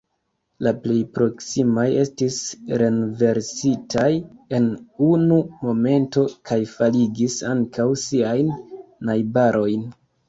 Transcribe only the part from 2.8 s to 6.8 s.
renversitaj en unu momento kaj